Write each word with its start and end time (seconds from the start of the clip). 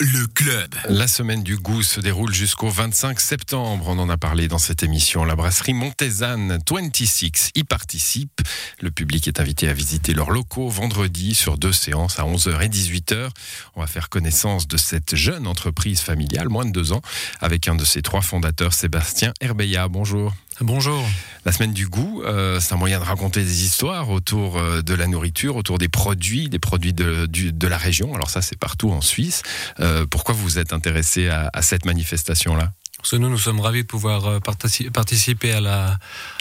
Le 0.00 0.26
club. 0.26 0.74
La 0.86 1.08
semaine 1.08 1.42
du 1.42 1.56
goût 1.56 1.82
se 1.82 1.98
déroule 1.98 2.34
jusqu'au 2.34 2.68
25 2.68 3.18
septembre. 3.20 3.86
On 3.88 3.98
en 3.98 4.10
a 4.10 4.18
parlé 4.18 4.48
dans 4.48 4.58
cette 4.58 4.82
émission. 4.82 5.24
La 5.24 5.34
brasserie 5.34 5.72
Montezanne 5.72 6.58
26 6.68 7.52
y 7.54 7.64
participe. 7.64 8.42
Le 8.80 8.90
public 8.90 9.26
est 9.26 9.40
invité 9.40 9.66
à 9.68 9.72
visiter 9.72 10.12
leurs 10.12 10.30
locaux 10.30 10.68
vendredi 10.68 11.34
sur 11.34 11.56
deux 11.56 11.72
séances 11.72 12.18
à 12.18 12.24
11h 12.24 12.60
et 12.62 12.68
18h. 12.68 13.30
On 13.76 13.80
va 13.80 13.86
faire 13.86 14.10
connaissance 14.10 14.68
de 14.68 14.76
cette 14.76 15.16
jeune 15.16 15.46
entreprise 15.46 16.00
familiale, 16.00 16.50
moins 16.50 16.66
de 16.66 16.72
deux 16.72 16.92
ans, 16.92 17.00
avec 17.40 17.66
un 17.66 17.76
de 17.76 17.86
ses 17.86 18.02
trois 18.02 18.20
fondateurs, 18.20 18.74
Sébastien 18.74 19.32
Herbeya. 19.40 19.88
Bonjour. 19.88 20.34
Bonjour. 20.60 21.04
La 21.44 21.52
semaine 21.52 21.72
du 21.72 21.86
goût, 21.86 22.22
euh, 22.24 22.58
c'est 22.58 22.74
un 22.74 22.76
moyen 22.76 22.98
de 22.98 23.04
raconter 23.04 23.42
des 23.42 23.64
histoires 23.64 24.10
autour 24.10 24.58
euh, 24.58 24.82
de 24.82 24.92
la 24.92 25.06
nourriture, 25.06 25.54
autour 25.54 25.78
des 25.78 25.88
produits, 25.88 26.48
des 26.48 26.58
produits 26.58 26.92
de, 26.92 27.66
la 27.68 27.78
région. 27.78 28.12
Alors 28.12 28.28
ça, 28.28 28.42
c'est 28.42 28.58
partout 28.58 28.90
en 28.90 29.00
Suisse. 29.00 29.42
Euh, 29.78 30.04
pourquoi 30.10 30.34
vous 30.34 30.58
êtes 30.58 30.72
intéressé 30.72 31.28
à, 31.28 31.48
à 31.52 31.62
cette 31.62 31.84
manifestation-là? 31.84 32.72
Parce 32.98 33.10
que 33.12 33.16
nous, 33.16 33.30
nous 33.30 33.38
sommes 33.38 33.60
ravis 33.60 33.82
de 33.82 33.86
pouvoir 33.86 34.26
euh, 34.26 34.38
partici- 34.40 34.90
participer 34.90 35.52
à 35.52 35.60
la, 35.60 35.98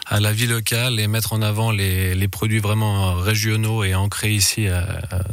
à 0.07 0.19
la 0.19 0.33
vie 0.33 0.47
locale 0.47 0.99
et 0.99 1.07
mettre 1.07 1.33
en 1.33 1.41
avant 1.41 1.71
les, 1.71 2.15
les 2.15 2.27
produits 2.27 2.59
vraiment 2.59 3.13
régionaux 3.15 3.83
et 3.83 3.93
ancrés 3.95 4.33
ici 4.33 4.67
euh, 4.67 4.81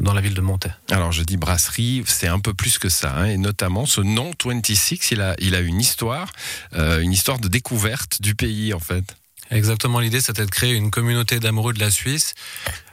dans 0.00 0.12
la 0.12 0.20
ville 0.20 0.34
de 0.34 0.40
Montaix. 0.42 0.70
Alors 0.90 1.12
je 1.12 1.22
dis 1.22 1.36
brasserie, 1.36 2.04
c'est 2.06 2.28
un 2.28 2.40
peu 2.40 2.52
plus 2.54 2.78
que 2.78 2.88
ça, 2.90 3.14
hein, 3.16 3.24
et 3.26 3.36
notamment 3.38 3.86
ce 3.86 4.00
nom 4.02 4.32
26, 4.44 5.10
il 5.12 5.20
a, 5.22 5.34
il 5.38 5.54
a 5.54 5.60
une 5.60 5.80
histoire, 5.80 6.30
euh, 6.74 7.00
une 7.00 7.12
histoire 7.12 7.38
de 7.38 7.48
découverte 7.48 8.20
du 8.20 8.34
pays 8.34 8.74
en 8.74 8.80
fait. 8.80 9.16
Exactement, 9.50 10.00
l'idée 10.00 10.20
c'était 10.20 10.46
de 10.46 10.50
créer 10.50 10.72
une 10.74 10.90
communauté 10.90 11.38
d'amoureux 11.38 11.74
de 11.74 11.80
la 11.80 11.90
Suisse 11.90 12.34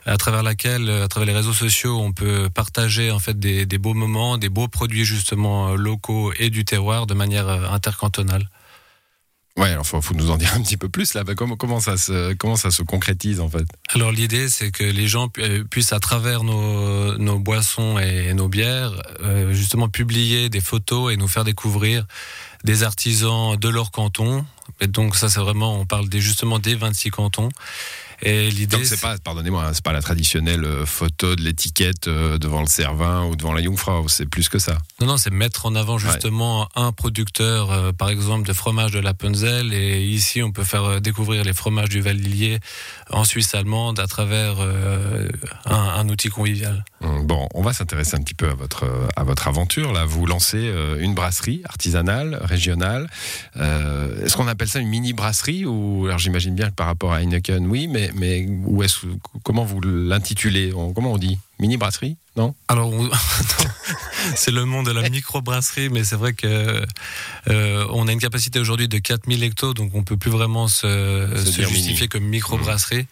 à 0.05 0.18
travers 0.18 0.44
laquelle, 0.44 0.90
à 0.90 1.08
travers 1.08 1.28
les 1.28 1.34
réseaux 1.34 1.54
sociaux, 1.54 2.00
on 2.00 2.12
peut 2.12 2.50
partager 2.50 3.09
en 3.09 3.20
fait 3.20 3.40
des, 3.40 3.66
des 3.66 3.78
beaux 3.78 3.94
moments, 3.94 4.38
des 4.38 4.50
beaux 4.50 4.68
produits 4.68 5.06
justement 5.06 5.70
euh, 5.70 5.76
locaux 5.76 6.34
et 6.38 6.50
du 6.50 6.66
terroir 6.66 7.08
de 7.08 7.14
manière 7.14 7.48
euh, 7.48 7.70
intercantonale. 7.70 8.50
Ouais, 9.58 9.70
alors 9.70 9.86
faut, 9.86 10.02
faut 10.02 10.14
nous 10.14 10.31
en 10.31 10.38
dire 10.38 10.53
un 10.56 10.62
petit 10.62 10.78
peu 10.78 10.88
plus 10.88 11.14
là. 11.14 11.23
Bah, 11.23 11.36
comment, 11.36 11.58
comment 11.58 11.80
ça 11.80 11.98
se, 11.98 12.34
comment 12.34 12.56
ça 12.56 12.72
se 12.72 12.84
concrétise 12.84 13.40
en 13.42 13.50
fait? 13.50 13.66
Alors 13.94 14.12
l'idée, 14.12 14.47
c'est 14.50 14.72
que 14.72 14.84
les 14.84 15.08
gens 15.08 15.28
pu- 15.28 15.42
euh, 15.42 15.64
puissent, 15.64 15.94
à 15.94 16.00
travers 16.00 16.44
nos, 16.44 17.18
nos 17.18 17.38
boissons 17.38 18.00
et 18.00 18.34
nos 18.34 18.47
bières, 18.47 18.94
euh, 19.22 19.53
justement 19.53 19.90
publier 19.90 20.50
des 20.50 20.62
photos 20.62 21.14
et 21.14 21.18
nous 21.18 21.28
faire 21.28 21.44
découvrir 21.44 22.06
des 22.64 22.84
artisans 22.84 23.58
de 23.58 23.70
leur 23.70 23.92
canton. 23.92 24.45
Et 24.82 24.88
donc 24.88 25.16
ça, 25.16 25.30
c'est 25.30 25.40
vraiment, 25.40 25.80
on 25.80 25.86
parle 25.86 26.10
des, 26.10 26.20
justement 26.20 26.60
des 26.60 26.76
26 26.76 27.12
cantons. 27.12 27.50
Et 28.24 28.52
l'idée, 28.52 28.78
Donc 28.78 28.86
c'est 28.86 29.02
pas, 29.02 29.18
pardonnez-moi, 29.18 29.66
hein, 29.66 29.72
c'est 29.74 29.84
pas 29.84 29.94
la 29.94 30.02
traditionnelle 30.02 30.64
euh, 30.64 30.86
photo 30.86 31.36
de 31.36 31.42
l'étiquette 31.42 32.08
euh, 32.08 32.38
devant 32.38 32.62
le 32.62 32.68
Cervin 32.68 33.26
ou 33.26 33.36
devant 33.36 33.52
la 33.52 33.64
Jungfrau, 33.64 34.08
c'est 34.09 34.28
plus 34.28 34.48
que 34.48 34.59
ça. 34.59 34.78
non, 35.00 35.08
non, 35.08 35.18
c'est 35.18 35.32
mettre 35.32 35.66
en 35.66 35.74
avant 35.74 35.98
justement 35.98 36.70
un 36.76 36.92
producteur, 36.92 37.72
euh, 37.72 37.92
par 37.94 38.09
exemple, 38.09 38.48
de 38.48 38.54
fromage 38.54 38.92
de 38.92 39.00
la 39.00 39.16
Punzel. 39.16 39.74
Et 39.74 40.04
ici, 40.04 40.44
on 40.44 40.52
peut 40.52 40.64
faire 40.64 41.02
découvrir 41.02 41.44
les 41.44 41.54
fromages 41.54 41.90
du 41.90 42.02
Val-Lillier 42.02 42.59
en 43.09 43.24
Suisse 43.24 43.56
allemande 43.56 44.00
à 44.00 44.06
travers 44.06 44.58
euh, 44.59 45.28
un, 45.66 45.76
un 45.76 46.08
outil 46.09 46.30
convivial. 46.30 46.86
Hum, 47.03 47.25
Bon, 47.25 47.47
on 47.53 47.61
va 47.61 47.73
s'intéresser 47.73 48.16
un 48.16 48.21
petit 48.21 48.33
peu 48.33 48.47
à 48.49 48.53
votre 48.53 48.85
à 49.16 49.23
votre 49.23 49.47
aventure. 49.47 49.91
Là, 49.94 50.05
vous 50.05 50.25
lancez 50.25 50.57
euh, 50.57 50.99
une 50.99 51.13
brasserie 51.16 51.61
artisanale, 51.66 52.38
régionale. 52.41 53.09
Euh, 53.57 54.23
est-ce 54.25 54.35
qu'on 54.38 54.47
appelle 54.47 54.67
ça 54.67 54.80
une 54.80 54.88
mini 54.89 55.13
brasserie 55.13 55.66
ou 55.66 56.05
alors 56.05 56.19
j'imagine 56.19 56.53
bien 56.55 56.69
que 56.69 56.75
par 56.75 56.88
rapport 56.88 57.13
à 57.13 57.22
Heineken, 57.22 57.66
oui, 57.67 57.88
mais 57.88 58.11
mais 58.16 58.47
où 58.66 58.83
est-ce 58.83 58.99
comment 59.44 59.63
vous 59.66 59.81
l'intitulez? 59.81 60.72
Comment 60.95 61.13
on 61.13 61.17
dit? 61.17 61.39
Mini 61.59 61.77
brasserie 61.77 62.17
Non? 62.35 62.53
Alors, 62.67 62.91
on- 62.91 63.09
c'est 64.36 64.52
le 64.52 64.66
monde 64.66 64.86
de 64.88 64.91
la 64.91 65.09
microbrasserie, 65.09 65.89
mais 65.89 66.03
c'est 66.03 66.16
vrai 66.16 66.33
que 66.33 66.83
euh, 67.50 67.86
on 67.91 68.08
a 68.08 68.11
une 68.11 68.19
capacité 68.19 68.59
aujourd'hui 68.59 68.88
de 68.88 68.97
4000 68.97 69.44
hectos, 69.44 69.73
donc 69.73 69.91
on 69.95 70.03
peut 70.03 70.17
plus 70.17 70.31
vraiment 70.31 70.67
se, 70.67 71.28
Se 71.36 71.61
justifier 71.61 71.94
mini. 71.94 72.09
comme 72.09 72.23
microbrasserie, 72.25 73.07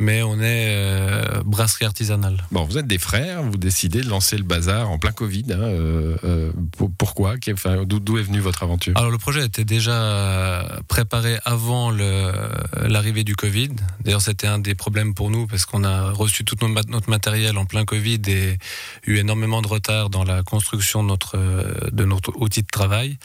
mais 0.00 0.22
on 0.22 0.40
est 0.40 0.66
euh, 0.70 1.42
brasserie 1.44 1.84
artisanale. 1.84 2.44
Bon, 2.50 2.64
vous 2.64 2.78
êtes 2.78 2.86
des 2.86 2.98
frères, 2.98 3.42
vous 3.42 3.56
décidez 3.56 4.00
de 4.02 4.08
lancer 4.08 4.36
le 4.36 4.42
bazar 4.42 4.90
en 4.90 4.98
plein 4.98 5.12
Covid. 5.12 5.44
hein, 5.52 5.58
euh, 5.60 6.16
euh, 6.24 6.52
pour- 6.76 6.90
pourquoi? 6.96 7.34
Enfin, 7.52 7.84
D'où 7.86 8.18
est 8.18 8.22
venue 8.22 8.40
votre 8.40 8.62
aventure? 8.64 8.92
Alors 8.96 9.10
le 9.10 9.18
projet 9.18 9.44
était 9.44 9.64
déjà 9.64 10.80
préparé 10.88 11.38
avant 11.44 11.90
l'arrivée 11.92 13.24
du 13.24 13.36
Covid. 13.36 13.70
D'ailleurs, 14.04 14.20
c'était 14.22 14.46
un 14.46 14.58
des 14.58 14.74
problèmes 14.74 15.14
pour 15.14 15.30
nous 15.30 15.46
parce 15.46 15.64
qu'on 15.64 15.84
a 15.84 16.10
reçu 16.10 16.44
tout 16.44 16.56
notre 16.88 17.08
matériel 17.10 17.56
en 17.58 17.64
plein 17.66 17.84
Covid 17.84 18.20
et 18.26 18.58
eu 19.06 19.18
énormément 19.18 19.62
de 19.62 19.68
retard 19.68 20.10
dans 20.10 20.24
la 20.24 20.42
construction 20.42 21.02
de 21.02 21.08
notre, 21.08 21.36
euh, 21.36 21.90
de 21.92 22.04
notre 22.04 22.32
outil 22.36 22.62
de 22.62 22.68
travail. 22.70 23.18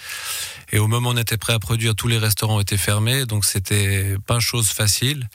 Et 0.72 0.79
au 0.79 0.88
moment 0.88 1.09
où 1.09 1.13
on 1.13 1.17
était 1.17 1.38
prêt 1.38 1.53
à 1.53 1.59
produire, 1.59 1.95
tous 1.95 2.07
les 2.07 2.17
restaurants 2.17 2.59
étaient 2.59 2.78
fermés, 2.78 3.25
donc 3.25 3.45
c'était 3.45 4.16
pas 4.25 4.40
chose 4.40 4.67
facile. 4.67 5.28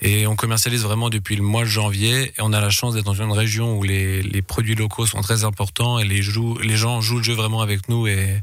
Et 0.00 0.26
on 0.26 0.36
commercialise 0.36 0.82
vraiment 0.82 1.10
depuis 1.10 1.36
le 1.36 1.42
mois 1.42 1.62
de 1.62 1.68
janvier. 1.68 2.32
Et 2.36 2.40
on 2.40 2.52
a 2.52 2.60
la 2.60 2.70
chance 2.70 2.94
d'être 2.94 3.04
dans 3.04 3.14
une 3.14 3.32
région 3.32 3.76
où 3.76 3.82
les, 3.82 4.22
les 4.22 4.42
produits 4.42 4.74
locaux 4.74 5.06
sont 5.06 5.20
très 5.20 5.44
importants 5.44 5.98
et 5.98 6.04
les, 6.04 6.22
gens 6.22 7.00
jouent 7.00 7.18
le 7.18 7.22
jeu 7.22 7.34
vraiment 7.34 7.60
avec 7.60 7.88
nous 7.88 8.06
et, 8.06 8.12
et 8.12 8.40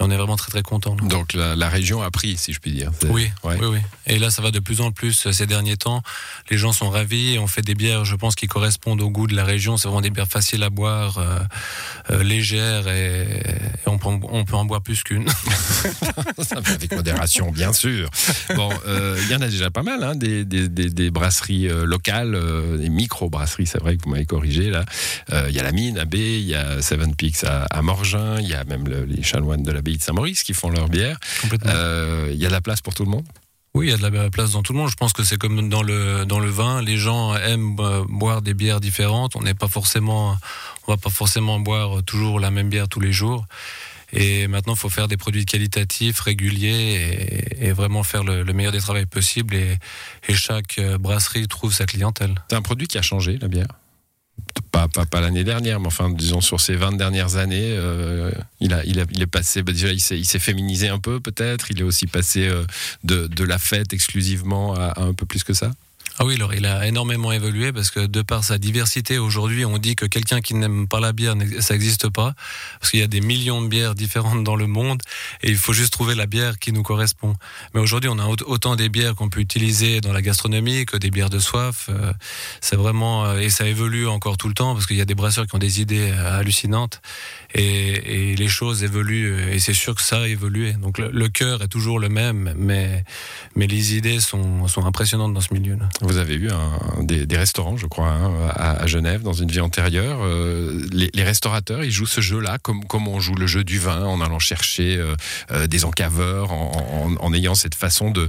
on 0.00 0.10
est 0.10 0.16
vraiment 0.16 0.36
très 0.36 0.50
très 0.50 0.62
contents. 0.62 0.96
Donc 0.96 1.34
la, 1.34 1.54
la 1.54 1.68
région 1.68 2.02
a 2.02 2.10
pris, 2.10 2.36
si 2.36 2.52
je 2.52 2.60
puis 2.60 2.72
dire. 2.72 2.90
Oui, 3.08 3.30
ouais. 3.44 3.58
oui, 3.60 3.66
oui. 3.66 3.78
Et 4.06 4.18
là, 4.18 4.30
ça 4.30 4.42
va 4.42 4.50
de 4.50 4.58
plus 4.58 4.80
en 4.80 4.90
plus 4.90 5.26
euh, 5.26 5.32
ces 5.32 5.46
derniers 5.46 5.76
temps. 5.76 6.02
Les 6.50 6.56
gens 6.56 6.72
sont 6.72 6.88
ravis. 6.88 7.38
On 7.38 7.46
fait 7.46 7.62
des 7.62 7.74
bières, 7.74 8.04
je 8.04 8.16
pense, 8.16 8.34
qui 8.34 8.46
correspondent 8.46 9.02
au 9.02 9.10
goût 9.10 9.26
de 9.26 9.34
la 9.34 9.44
région. 9.44 9.76
C'est 9.76 9.88
vraiment 9.88 10.00
des 10.00 10.10
bières 10.10 10.28
faciles 10.28 10.62
à 10.62 10.70
boire, 10.70 11.18
euh, 11.18 11.38
euh, 12.10 12.22
légères, 12.22 12.88
et, 12.88 13.22
et 13.22 13.88
on, 13.88 13.98
peut 13.98 14.08
en, 14.08 14.20
on 14.30 14.44
peut 14.44 14.56
en 14.56 14.64
boire 14.64 14.82
plus 14.82 15.02
qu'une. 15.02 15.26
Avec 16.56 16.92
modération, 16.92 17.50
bien 17.50 17.72
sûr. 17.72 18.08
Bon, 18.54 18.70
euh, 18.86 19.20
il 19.22 19.30
y 19.30 19.34
en 19.34 19.40
a 19.40 19.48
déjà 19.48 19.70
pas 19.70 19.82
mal, 19.82 20.02
hein, 20.02 20.14
des, 20.14 20.44
des, 20.44 20.68
des, 20.68 20.90
des 20.94 21.10
brasseries 21.10 21.68
euh, 21.68 21.84
locales, 21.84 22.34
euh, 22.34 22.76
des 22.78 22.88
micro-brasseries, 22.88 23.66
c'est 23.66 23.80
vrai 23.80 23.96
que 23.96 24.04
vous 24.04 24.10
m'avez 24.10 24.26
corrigé 24.26 24.70
là. 24.70 24.84
Euh, 25.32 25.46
Il 25.48 25.54
y 25.54 25.60
a 25.60 25.62
la 25.62 25.72
mine 25.72 25.98
à 25.98 26.04
B, 26.04 26.14
il 26.16 26.42
y 26.46 26.54
a 26.54 26.80
Seven 26.82 27.14
Peaks 27.14 27.44
à, 27.44 27.64
à 27.64 27.82
Morgin, 27.82 28.40
il 28.40 28.48
y 28.48 28.54
a 28.54 28.64
même 28.64 28.86
le- 28.88 29.04
les 29.04 29.22
chanoines 29.22 29.62
de 29.62 29.72
l'abbaye 29.72 29.96
de 29.96 30.02
Saint-Maurice 30.02 30.42
qui 30.42 30.54
font 30.54 30.70
leur 30.70 30.88
bière. 30.88 31.18
Complètement. 31.42 31.72
Il 32.30 32.36
y 32.36 32.44
a 32.44 32.48
de 32.48 32.52
la 32.52 32.60
place 32.60 32.80
pour 32.80 32.94
tout 32.94 33.04
le 33.04 33.10
monde? 33.10 33.24
Oui, 33.74 33.86
il 33.86 33.90
y 33.90 33.94
a 33.94 33.96
de 33.96 34.02
la 34.16 34.28
place 34.30 34.52
dans 34.52 34.62
tout 34.62 34.74
le 34.74 34.78
monde. 34.78 34.90
Je 34.90 34.96
pense 34.96 35.14
que 35.14 35.22
c'est 35.24 35.38
comme 35.38 35.70
dans 35.70 35.82
le 35.82 36.26
dans 36.26 36.40
le 36.40 36.50
vin. 36.50 36.82
Les 36.82 36.98
gens 36.98 37.34
aiment 37.36 37.76
boire 38.08 38.42
des 38.42 38.52
bières 38.52 38.80
différentes. 38.80 39.34
On 39.34 39.40
n'est 39.40 39.54
pas 39.54 39.68
forcément, 39.68 40.36
on 40.86 40.92
va 40.92 40.98
pas 40.98 41.08
forcément 41.08 41.58
boire 41.58 42.02
toujours 42.04 42.38
la 42.38 42.50
même 42.50 42.68
bière 42.68 42.86
tous 42.88 43.00
les 43.00 43.12
jours. 43.12 43.46
Et 44.12 44.46
maintenant, 44.46 44.74
il 44.74 44.78
faut 44.78 44.90
faire 44.90 45.08
des 45.08 45.16
produits 45.16 45.46
qualitatifs, 45.46 46.20
réguliers, 46.20 47.44
et, 47.60 47.72
vraiment 47.72 48.02
faire 48.02 48.24
le, 48.24 48.42
le 48.42 48.52
meilleur 48.52 48.72
des 48.72 48.80
travails 48.80 49.06
possibles. 49.06 49.54
Et, 49.54 49.78
chaque 50.34 50.78
euh, 50.78 50.98
brasserie 50.98 51.46
trouve 51.46 51.72
sa 51.72 51.86
clientèle. 51.86 52.34
C'est 52.50 52.56
un 52.56 52.62
produit 52.62 52.86
qui 52.86 52.98
a 52.98 53.02
changé, 53.02 53.38
la 53.40 53.48
bière. 53.48 53.68
Pas, 54.70 54.88
pas, 54.88 55.04
pas 55.04 55.20
l'année 55.20 55.44
dernière, 55.44 55.78
mais 55.78 55.86
enfin, 55.86 56.10
disons, 56.10 56.40
sur 56.40 56.60
ces 56.60 56.74
20 56.74 56.96
dernières 56.96 57.36
années, 57.36 57.74
euh, 57.76 58.32
il, 58.60 58.72
a, 58.72 58.84
il, 58.84 58.98
a, 59.00 59.04
il 59.10 59.22
est 59.22 59.26
passé, 59.26 59.62
bah, 59.62 59.72
déjà, 59.72 59.88
il 59.90 60.00
s'est 60.00 60.38
féminisé 60.38 60.88
un 60.88 60.98
peu, 60.98 61.20
peut-être. 61.20 61.70
Il 61.70 61.80
est 61.80 61.84
aussi 61.84 62.06
passé 62.06 62.48
euh, 62.48 62.64
de, 63.04 63.26
de 63.26 63.44
la 63.44 63.58
fête 63.58 63.92
exclusivement 63.92 64.74
à 64.74 65.00
un 65.00 65.12
peu 65.12 65.26
plus 65.26 65.44
que 65.44 65.52
ça. 65.52 65.70
Ah 66.22 66.24
oui, 66.24 66.36
alors 66.36 66.54
il 66.54 66.66
a 66.66 66.86
énormément 66.86 67.32
évolué 67.32 67.72
parce 67.72 67.90
que 67.90 68.06
de 68.06 68.22
par 68.22 68.44
sa 68.44 68.56
diversité, 68.56 69.18
aujourd'hui, 69.18 69.64
on 69.64 69.76
dit 69.78 69.96
que 69.96 70.06
quelqu'un 70.06 70.40
qui 70.40 70.54
n'aime 70.54 70.86
pas 70.86 71.00
la 71.00 71.12
bière, 71.12 71.34
ça 71.58 71.74
n'existe 71.74 72.08
pas. 72.10 72.34
Parce 72.78 72.92
qu'il 72.92 73.00
y 73.00 73.02
a 73.02 73.08
des 73.08 73.20
millions 73.20 73.60
de 73.60 73.66
bières 73.66 73.96
différentes 73.96 74.44
dans 74.44 74.54
le 74.54 74.68
monde 74.68 75.02
et 75.42 75.50
il 75.50 75.56
faut 75.56 75.72
juste 75.72 75.92
trouver 75.92 76.14
la 76.14 76.26
bière 76.26 76.60
qui 76.60 76.70
nous 76.70 76.84
correspond. 76.84 77.34
Mais 77.74 77.80
aujourd'hui, 77.80 78.08
on 78.08 78.20
a 78.20 78.26
aut- 78.26 78.36
autant 78.46 78.76
des 78.76 78.88
bières 78.88 79.16
qu'on 79.16 79.30
peut 79.30 79.40
utiliser 79.40 80.00
dans 80.00 80.12
la 80.12 80.22
gastronomie 80.22 80.86
que 80.86 80.96
des 80.96 81.10
bières 81.10 81.28
de 81.28 81.40
soif. 81.40 81.86
Euh, 81.88 82.12
C'est 82.60 82.76
vraiment, 82.76 83.24
euh, 83.24 83.40
et 83.40 83.50
ça 83.50 83.66
évolue 83.66 84.06
encore 84.06 84.36
tout 84.36 84.46
le 84.46 84.54
temps 84.54 84.74
parce 84.74 84.86
qu'il 84.86 84.98
y 84.98 85.00
a 85.00 85.04
des 85.04 85.16
brasseurs 85.16 85.48
qui 85.48 85.56
ont 85.56 85.58
des 85.58 85.80
idées 85.80 86.12
euh, 86.12 86.38
hallucinantes 86.38 87.02
et, 87.52 88.36
les 88.36 88.48
choses 88.48 88.84
évoluent 88.84 89.50
et 89.50 89.58
c'est 89.58 89.74
sûr 89.74 89.96
que 89.96 90.02
ça 90.02 90.20
a 90.20 90.28
évolué. 90.28 90.74
Donc 90.74 90.98
le, 90.98 91.28
cœur 91.28 91.62
est 91.62 91.68
toujours 91.68 91.98
le 91.98 92.08
même, 92.08 92.54
mais, 92.56 93.04
mais 93.56 93.66
les 93.66 93.96
idées 93.96 94.20
sont, 94.20 94.68
sont 94.68 94.86
impressionnantes 94.86 95.34
dans 95.34 95.40
ce 95.40 95.52
milieu-là. 95.52 95.88
Vous 96.12 96.18
avez 96.18 96.34
eu 96.34 96.50
des, 97.00 97.36
restaurants, 97.38 97.78
je 97.78 97.86
crois, 97.86 98.08
hein, 98.08 98.52
à, 98.54 98.86
Genève, 98.86 99.22
dans 99.22 99.32
une 99.32 99.50
vie 99.50 99.60
antérieure. 99.60 100.18
Euh, 100.20 100.86
les, 100.92 101.22
restaurateurs, 101.22 101.84
ils 101.84 101.90
jouent 101.90 102.04
ce 102.04 102.20
jeu-là, 102.20 102.58
comme, 102.58 103.08
on 103.08 103.18
joue 103.18 103.34
le 103.34 103.46
jeu 103.46 103.64
du 103.64 103.78
vin, 103.78 104.04
en 104.04 104.20
allant 104.20 104.38
chercher 104.38 104.98
euh, 104.98 105.16
euh, 105.52 105.66
des 105.66 105.86
encaveurs, 105.86 106.52
en, 106.52 107.32
ayant 107.32 107.54
cette 107.54 107.74
façon 107.74 108.10
de, 108.10 108.28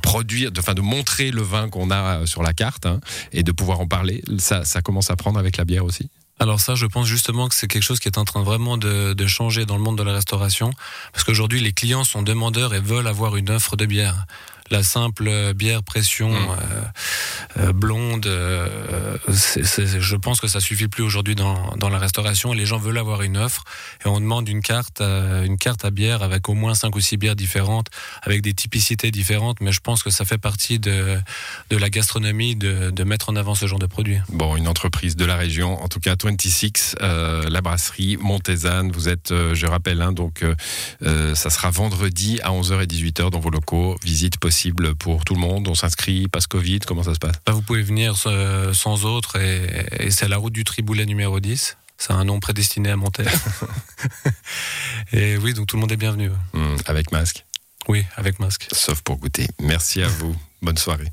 produire, 0.00 0.52
de, 0.52 0.72
de 0.74 0.80
montrer 0.80 1.32
le 1.32 1.42
vin 1.42 1.68
qu'on 1.68 1.90
a 1.90 2.24
sur 2.24 2.44
la 2.44 2.52
carte 2.52 2.86
hein, 2.86 3.00
et 3.32 3.42
de 3.42 3.50
pouvoir 3.50 3.80
en 3.80 3.88
parler. 3.88 4.22
Ça, 4.38 4.62
commence 4.84 5.10
à 5.10 5.16
prendre 5.16 5.40
avec 5.40 5.56
la 5.56 5.64
bière 5.64 5.84
aussi? 5.84 6.08
Alors 6.38 6.60
ça, 6.60 6.76
je 6.76 6.86
pense 6.86 7.08
justement 7.08 7.48
que 7.48 7.56
c'est 7.56 7.66
quelque 7.66 7.82
chose 7.82 7.98
qui 7.98 8.06
est 8.06 8.18
en 8.18 8.24
train 8.24 8.44
vraiment 8.44 8.78
de 8.78 9.26
changer 9.26 9.66
dans 9.66 9.76
le 9.76 9.82
monde 9.82 9.98
de 9.98 10.04
la 10.04 10.12
restauration, 10.12 10.70
parce 11.12 11.24
qu'aujourd'hui, 11.24 11.58
les 11.58 11.72
clients 11.72 12.04
sont 12.04 12.22
demandeurs 12.22 12.74
et 12.74 12.80
veulent 12.80 13.08
avoir 13.08 13.34
une 13.34 13.50
offre 13.50 13.74
de 13.74 13.86
bière. 13.86 14.24
La 14.70 14.82
simple 14.82 15.54
bière 15.54 15.82
pression 15.82 16.32
mmh. 16.32 17.72
blonde, 17.72 18.26
je 19.28 20.16
pense 20.16 20.40
que 20.40 20.48
ça 20.48 20.60
suffit 20.60 20.88
plus 20.88 21.02
aujourd'hui 21.02 21.34
dans, 21.34 21.76
dans 21.76 21.88
la 21.88 21.98
restauration. 21.98 22.52
Les 22.52 22.66
gens 22.66 22.78
veulent 22.78 22.98
avoir 22.98 23.22
une 23.22 23.36
offre 23.36 23.64
et 24.04 24.08
on 24.08 24.20
demande 24.20 24.48
une 24.48 24.62
carte, 24.62 25.00
une 25.00 25.58
carte 25.58 25.84
à 25.84 25.90
bière 25.90 26.22
avec 26.22 26.48
au 26.48 26.54
moins 26.54 26.74
cinq 26.74 26.96
ou 26.96 27.00
six 27.00 27.16
bières 27.16 27.36
différentes, 27.36 27.88
avec 28.22 28.42
des 28.42 28.54
typicités 28.54 29.10
différentes. 29.10 29.60
Mais 29.60 29.72
je 29.72 29.80
pense 29.80 30.02
que 30.02 30.10
ça 30.10 30.24
fait 30.24 30.38
partie 30.38 30.78
de, 30.78 31.18
de 31.70 31.76
la 31.76 31.90
gastronomie 31.90 32.56
de, 32.56 32.90
de 32.90 33.04
mettre 33.04 33.28
en 33.28 33.36
avant 33.36 33.54
ce 33.54 33.66
genre 33.66 33.78
de 33.78 33.86
produit. 33.86 34.18
Bon, 34.30 34.56
une 34.56 34.68
entreprise 34.68 35.16
de 35.16 35.24
la 35.24 35.36
région, 35.36 35.82
en 35.82 35.88
tout 35.88 36.00
cas 36.00 36.16
26, 36.22 36.96
euh, 37.02 37.48
la 37.48 37.60
brasserie 37.60 38.16
Montezanne. 38.16 38.92
Vous 38.92 39.08
êtes, 39.08 39.32
euh, 39.32 39.54
je 39.54 39.66
rappelle, 39.66 40.00
hein, 40.02 40.12
donc 40.12 40.44
euh, 41.02 41.34
ça 41.34 41.50
sera 41.50 41.70
vendredi 41.70 42.40
à 42.42 42.50
11h 42.50 42.82
et 42.82 42.86
18h 42.86 43.30
dans 43.30 43.40
vos 43.40 43.50
locaux. 43.50 43.96
Visite 44.02 44.38
possible 44.38 44.53
pour 44.98 45.24
tout 45.24 45.34
le 45.34 45.40
monde. 45.40 45.68
On 45.68 45.74
s'inscrit, 45.74 46.28
passe 46.28 46.46
Covid, 46.46 46.80
comment 46.80 47.02
ça 47.02 47.14
se 47.14 47.18
passe? 47.18 47.36
Bah, 47.46 47.52
Vous 47.52 47.62
pouvez 47.62 47.82
venir 47.82 48.16
sans 48.16 49.04
autre 49.04 49.36
et, 49.36 50.10
c'est 50.10 50.28
la 50.28 50.36
route 50.36 50.52
du 50.52 50.64
Triboulet 50.64 51.06
numéro 51.06 51.40
10. 51.40 51.76
C'est 51.96 52.12
un 52.12 52.24
nom 52.24 52.40
prédestiné 52.40 52.90
à 52.90 52.96
monter. 52.96 53.24
et 55.12 55.36
oui, 55.36 55.54
donc 55.54 55.68
tout 55.68 55.76
le 55.76 55.80
monde 55.80 55.92
est 55.92 55.96
bienvenu. 55.96 56.30
Mmh, 56.52 56.76
avec 56.86 57.12
masque? 57.12 57.44
Oui, 57.88 58.04
avec 58.16 58.40
masque. 58.40 58.66
Sauf 58.72 59.00
pour 59.02 59.16
goûter. 59.16 59.46
Merci 59.60 60.02
à 60.02 60.08
vous. 60.08 60.34
Bonne 60.62 60.78
soirée. 60.78 61.12